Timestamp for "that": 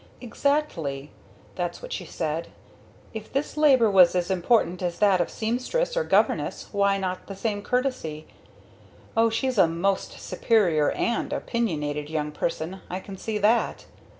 4.97-5.21, 13.37-13.85